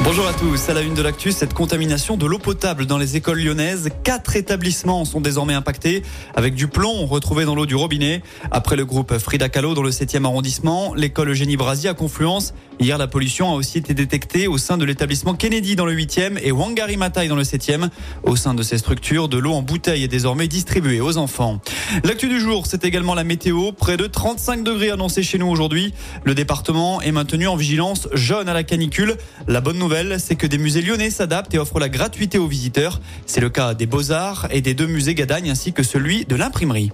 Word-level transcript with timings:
Bonjour 0.00 0.26
à 0.26 0.32
tous. 0.32 0.68
À 0.68 0.74
la 0.74 0.80
une 0.80 0.94
de 0.94 1.02
l'actu, 1.02 1.30
cette 1.30 1.54
contamination 1.54 2.16
de 2.16 2.26
l'eau 2.26 2.38
potable 2.38 2.86
dans 2.86 2.98
les 2.98 3.16
écoles 3.16 3.40
lyonnaises. 3.40 3.88
Quatre 4.02 4.34
établissements 4.34 5.04
sont 5.04 5.20
désormais 5.20 5.54
impactés 5.54 6.02
avec 6.34 6.54
du 6.54 6.66
plomb 6.66 7.06
retrouvé 7.06 7.44
dans 7.44 7.54
l'eau 7.54 7.66
du 7.66 7.76
robinet. 7.76 8.20
Après 8.50 8.74
le 8.74 8.84
groupe 8.84 9.16
Frida 9.18 9.48
Kahlo 9.48 9.74
dans 9.74 9.82
le 9.82 9.90
7e 9.90 10.24
arrondissement, 10.24 10.92
l'école 10.94 11.28
Eugénie 11.30 11.56
Brasi 11.56 11.86
à 11.86 11.94
Confluence. 11.94 12.52
Hier, 12.80 12.98
la 12.98 13.06
pollution 13.06 13.52
a 13.52 13.54
aussi 13.54 13.78
été 13.78 13.94
détectée 13.94 14.48
au 14.48 14.58
sein 14.58 14.76
de 14.76 14.84
l'établissement 14.84 15.34
Kennedy 15.34 15.76
dans 15.76 15.86
le 15.86 15.94
8e 15.94 16.36
et 16.42 16.50
Wangari 16.50 16.96
Matai 16.96 17.28
dans 17.28 17.36
le 17.36 17.44
7e. 17.44 17.88
Au 18.24 18.34
sein 18.34 18.54
de 18.54 18.62
ces 18.64 18.78
structures, 18.78 19.28
de 19.28 19.38
l'eau 19.38 19.52
en 19.52 19.62
bouteille 19.62 20.02
est 20.02 20.08
désormais 20.08 20.48
distribuée 20.48 21.00
aux 21.00 21.16
enfants. 21.16 21.60
L'actu 22.02 22.28
du 22.28 22.40
jour, 22.40 22.66
c'est 22.66 22.84
également 22.84 23.14
la 23.14 23.22
météo. 23.22 23.70
Près 23.70 23.96
de 23.96 24.06
35 24.08 24.64
degrés 24.64 24.90
annoncés 24.90 25.22
chez 25.22 25.38
nous 25.38 25.46
aujourd'hui. 25.46 25.94
Le 26.24 26.34
département 26.34 27.00
est 27.02 27.12
maintenu 27.12 27.46
en 27.46 27.54
vigilance 27.54 28.08
jaune 28.14 28.48
à 28.48 28.54
la 28.54 28.64
canicule. 28.64 29.16
La 29.46 29.60
bonne 29.60 29.78
nouvelle, 29.82 30.20
c'est 30.20 30.36
que 30.36 30.46
des 30.46 30.58
musées 30.58 30.80
lyonnais 30.80 31.10
s'adaptent 31.10 31.52
et 31.54 31.58
offrent 31.58 31.80
la 31.80 31.88
gratuité 31.88 32.38
aux 32.38 32.46
visiteurs. 32.46 33.00
C'est 33.26 33.40
le 33.40 33.50
cas 33.50 33.74
des 33.74 33.86
Beaux-Arts 33.86 34.46
et 34.50 34.60
des 34.60 34.74
deux 34.74 34.86
musées 34.86 35.14
Gadagne 35.14 35.50
ainsi 35.50 35.72
que 35.72 35.82
celui 35.82 36.24
de 36.24 36.36
l'imprimerie. 36.36 36.92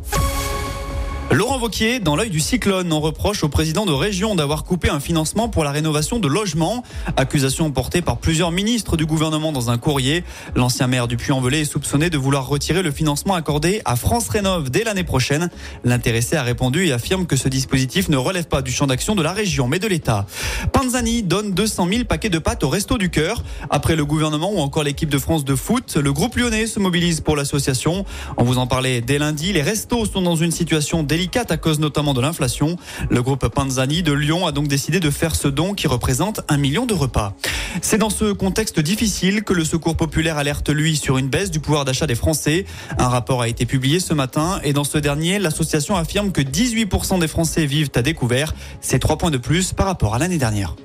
Laurent 1.30 1.58
Vauquier, 1.58 2.00
dans 2.00 2.16
l'œil 2.16 2.30
du 2.30 2.40
cyclone, 2.40 2.90
en 2.90 3.00
reproche 3.00 3.44
au 3.44 3.50
président 3.50 3.84
de 3.84 3.92
région 3.92 4.34
d'avoir 4.34 4.64
coupé 4.64 4.88
un 4.88 4.98
financement 4.98 5.50
pour 5.50 5.62
la 5.62 5.72
rénovation 5.72 6.18
de 6.18 6.26
logements. 6.26 6.82
Accusation 7.18 7.70
portée 7.70 8.00
par 8.00 8.16
plusieurs 8.16 8.50
ministres 8.50 8.96
du 8.96 9.04
gouvernement 9.04 9.52
dans 9.52 9.68
un 9.68 9.76
courrier. 9.76 10.24
L'ancien 10.56 10.86
maire 10.86 11.06
du 11.06 11.18
Puy-en-Velay 11.18 11.60
est 11.60 11.64
soupçonné 11.66 12.08
de 12.08 12.16
vouloir 12.16 12.48
retirer 12.48 12.82
le 12.82 12.90
financement 12.90 13.34
accordé 13.34 13.82
à 13.84 13.94
France 13.94 14.30
Rénov 14.30 14.70
dès 14.70 14.84
l'année 14.84 15.04
prochaine. 15.04 15.50
L'intéressé 15.84 16.36
a 16.36 16.42
répondu 16.42 16.86
et 16.86 16.92
affirme 16.92 17.26
que 17.26 17.36
ce 17.36 17.50
dispositif 17.50 18.08
ne 18.08 18.16
relève 18.16 18.48
pas 18.48 18.62
du 18.62 18.72
champ 18.72 18.86
d'action 18.86 19.14
de 19.14 19.22
la 19.22 19.34
région, 19.34 19.68
mais 19.68 19.78
de 19.78 19.86
l'État. 19.86 20.24
Panzani 20.72 21.22
donne 21.22 21.52
200 21.52 21.88
000 21.92 22.04
paquets 22.04 22.30
de 22.30 22.38
pâtes 22.38 22.64
au 22.64 22.70
Resto 22.70 22.96
du 22.96 23.10
Cœur. 23.10 23.44
Après 23.68 23.96
le 23.96 24.06
gouvernement 24.06 24.50
ou 24.50 24.60
encore 24.60 24.82
l'équipe 24.82 25.10
de 25.10 25.18
France 25.18 25.44
de 25.44 25.54
foot, 25.54 25.96
le 25.96 26.12
groupe 26.14 26.36
lyonnais 26.36 26.66
se 26.66 26.80
mobilise 26.80 27.20
pour 27.20 27.36
l'association. 27.36 28.06
On 28.38 28.44
vous 28.44 28.56
en 28.56 28.66
parlait 28.66 29.02
dès 29.02 29.18
lundi. 29.18 29.52
Les 29.52 29.62
restos 29.62 30.06
sont 30.06 30.22
dans 30.22 30.34
une 30.34 30.52
situation 30.52 31.02
délicate 31.02 31.17
délicate 31.18 31.50
à 31.50 31.56
cause 31.56 31.80
notamment 31.80 32.14
de 32.14 32.20
l'inflation. 32.20 32.76
Le 33.10 33.22
groupe 33.24 33.48
Panzani 33.48 34.04
de 34.04 34.12
Lyon 34.12 34.46
a 34.46 34.52
donc 34.52 34.68
décidé 34.68 35.00
de 35.00 35.10
faire 35.10 35.34
ce 35.34 35.48
don 35.48 35.74
qui 35.74 35.88
représente 35.88 36.42
un 36.46 36.58
million 36.58 36.86
de 36.86 36.94
repas. 36.94 37.34
C'est 37.82 37.98
dans 37.98 38.08
ce 38.08 38.30
contexte 38.30 38.78
difficile 38.78 39.42
que 39.42 39.52
le 39.52 39.64
Secours 39.64 39.96
populaire 39.96 40.38
alerte 40.38 40.68
lui 40.68 40.96
sur 40.96 41.18
une 41.18 41.26
baisse 41.26 41.50
du 41.50 41.58
pouvoir 41.58 41.84
d'achat 41.84 42.06
des 42.06 42.14
Français. 42.14 42.66
Un 42.98 43.08
rapport 43.08 43.42
a 43.42 43.48
été 43.48 43.66
publié 43.66 43.98
ce 43.98 44.14
matin 44.14 44.60
et 44.62 44.72
dans 44.72 44.84
ce 44.84 44.96
dernier, 44.96 45.40
l'association 45.40 45.96
affirme 45.96 46.30
que 46.30 46.40
18% 46.40 47.18
des 47.18 47.26
Français 47.26 47.66
vivent 47.66 47.90
à 47.96 48.02
découvert. 48.02 48.54
C'est 48.80 49.00
trois 49.00 49.18
points 49.18 49.32
de 49.32 49.38
plus 49.38 49.72
par 49.72 49.86
rapport 49.86 50.14
à 50.14 50.18
l'année 50.20 50.38
dernière. 50.38 50.76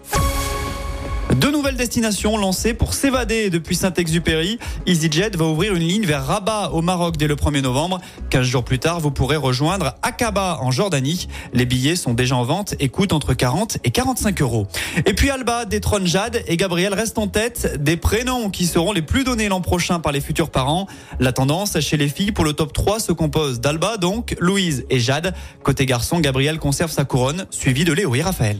Deux 1.36 1.52
nouvelles 1.52 1.78
destinations 1.78 2.38
lancées 2.38 2.76
pour 2.76 2.94
s'évader 2.94 3.50
depuis 3.50 3.76
Saint-Exupéry. 3.76 4.60
EasyJet 4.86 5.32
va 5.36 5.46
ouvrir 5.46 5.74
une 5.74 5.82
ligne 5.82 6.06
vers 6.06 6.24
Rabat 6.26 6.70
au 6.74 6.82
Maroc 6.84 7.18
dès 7.18 7.28
le 7.28 7.36
1er 7.36 7.62
novembre. 7.62 8.00
15 8.30 8.46
jours 8.46 8.64
plus 8.64 8.78
tard, 8.78 9.00
vous 9.00 9.10
pourrez 9.10 9.36
rejoindre 9.36 9.96
Aqaba 10.04 10.60
en 10.62 10.70
Jordanie. 10.70 11.28
Les 11.54 11.66
billets 11.66 11.96
sont 11.96 12.14
déjà 12.14 12.36
en 12.36 12.44
vente 12.44 12.76
et 12.80 12.90
coûtent 12.90 13.14
entre 13.14 13.34
40 13.34 13.80
et 13.84 13.90
45 13.90 14.42
euros. 14.42 14.68
Et 15.08 15.14
puis 15.14 15.32
Alba 15.32 15.66
détrône 15.66 16.06
Jade 16.06 16.44
et 16.46 16.56
Gabriel 16.56 16.94
restent 16.94 17.18
en 17.18 17.28
tête 17.28 17.82
des 17.82 17.98
prénoms 17.98 18.52
qui 18.52 18.68
seront 18.68 18.92
les 18.92 19.02
plus 19.02 19.24
donnés 19.24 19.50
l'an 19.50 19.62
prochain 19.62 20.00
par 20.00 20.12
les 20.12 20.22
futurs 20.22 20.52
parents. 20.52 20.88
La 21.20 21.32
tendance 21.32 21.80
chez 21.80 21.98
les 21.98 22.10
filles 22.10 22.32
pour 22.32 22.46
le 22.46 22.54
top 22.54 22.74
3 22.74 23.00
se 23.00 23.12
compose 23.12 23.60
d'Alba 23.60 23.98
donc, 23.98 24.36
Louise 24.40 24.86
et 24.92 25.00
Jade. 25.00 25.34
Côté 25.64 25.88
garçon, 25.88 26.20
Gabriel 26.20 26.60
conserve 26.60 26.92
sa 26.92 27.06
couronne, 27.06 27.48
suivi 27.50 27.86
de 27.86 27.94
Léo 27.94 28.14
et 28.14 28.22
Raphaël. 28.22 28.60